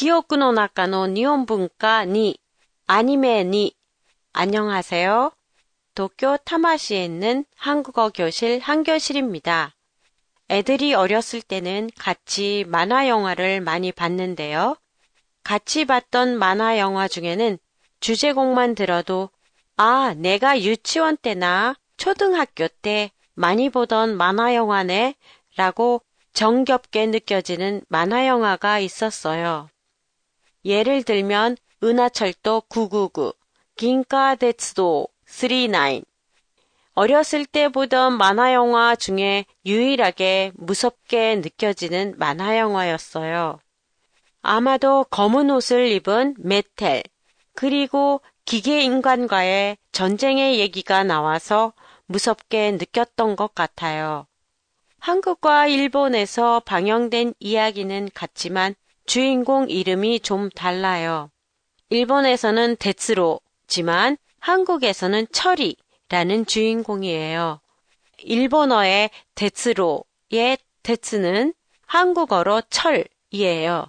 [0.00, 2.38] 기억구の中の日本文化に
[2.86, 3.74] 아니메 니
[4.34, 5.32] 안녕하세요.
[5.94, 9.74] 도쿄 타마시에 있는 한국어 교실 한교실입니다.
[10.50, 14.76] 애들이 어렸을 때는 같이 만화 영화를 많이 봤는데요.
[15.42, 17.56] 같이 봤던 만화 영화 중에는
[18.00, 19.30] 주제곡만 들어도
[19.78, 25.14] 아, 내가 유치원 때나 초등학교 때 많이 보던 만화 영화네
[25.56, 26.02] 라고
[26.34, 29.70] 정겹게 느껴지는 만화 영화가 있었어요.
[30.63, 33.33] 예를 들면 은하철도 999,
[33.75, 36.03] 긴카데츠도 39.
[36.93, 43.59] 어렸을 때 보던 만화 영화 중에 유일하게 무섭게 느껴지는 만화 영화였어요.
[44.41, 47.03] 아마도 검은 옷을 입은 메텔,
[47.53, 51.73] 그리고 기계 인간과의 전쟁의 얘기가 나와서
[52.07, 54.27] 무섭게 느꼈던 것 같아요.
[54.99, 61.29] 한국과 일본에서 방영된 이야기는 같지만 주인공 이름이 좀 달라요.
[61.89, 67.59] 일본에서는 데츠로지만 한국에서는 철이라는 주인공이에요.
[68.19, 71.53] 일본어의 데츠로의 데츠는
[71.85, 73.87] 한국어로 철이에요.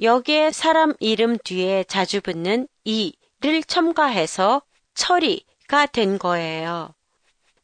[0.00, 4.62] 여기에 사람 이름 뒤에 자주 붙는 이를 첨가해서
[4.94, 6.94] 철이가 된 거예요.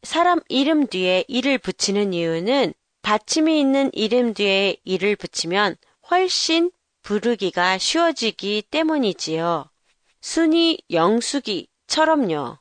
[0.02, 5.76] 사람 이름 뒤에 이를 붙이는 이유는 받침이 있는 이름 뒤에 이를 붙이면
[6.10, 6.70] 훨씬
[7.10, 9.68] 부르기가 쉬워지기 때문이지요.
[10.20, 12.58] 순위 영수기처럼요.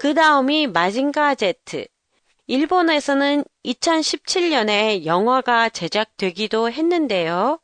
[0.00, 1.86] 그 다음이 마징가 제트.
[2.48, 7.60] 일본에서는 2017년에 영화가 제작되기도 했는데요.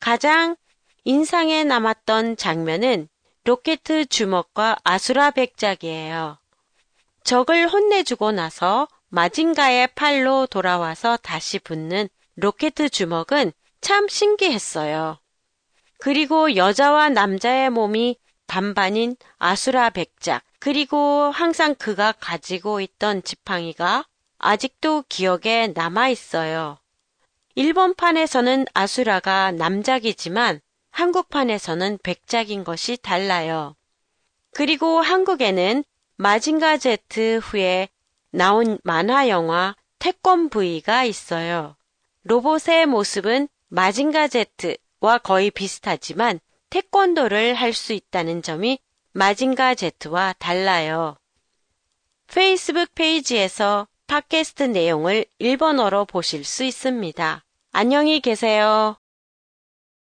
[0.00, 0.56] 가장
[1.04, 3.06] 인상에 남았던 장면은
[3.44, 6.38] 로켓 주먹과 아수라 백작이에요.
[7.24, 15.18] 적을 혼내주고 나서 마징가의 팔로 돌아와서 다시 붙는 로켓 주먹은 참 신기했어요.
[15.98, 18.16] 그리고 여자와 남자의 몸이
[18.46, 24.04] 반반인 아수라 백작, 그리고 항상 그가 가지고 있던 지팡이가
[24.38, 26.78] 아직도 기억에 남아 있어요.
[27.54, 33.74] 일본판에서는 아수라가 남작이지만 한국판에서는 백작인 것이 달라요.
[34.52, 35.84] 그리고 한국에는
[36.16, 37.88] 마징가 제트 후에
[38.30, 41.76] 나온 만화 영화 태권 V가 있어요.
[42.24, 46.40] 로봇의 모습은 마징가 제트 와 거의 비슷하지만
[46.70, 48.78] 태권도를 할 수 있다는 점이
[49.12, 51.16] 마징가 제트와 달라요.
[52.26, 57.44] 페이스북 페이지에서 팟캐스트 내용을 일본어로 보실 수 있습니다.
[57.72, 58.96] 안녕히 계세요.